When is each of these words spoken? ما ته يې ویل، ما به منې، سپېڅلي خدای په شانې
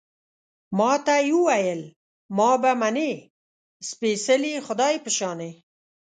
ما 0.77 0.91
ته 1.05 1.15
يې 1.27 1.35
ویل، 1.45 1.81
ما 2.37 2.49
به 2.61 2.71
منې، 2.81 3.11
سپېڅلي 3.89 4.53
خدای 4.65 4.95
په 5.03 5.09
شانې 5.17 5.51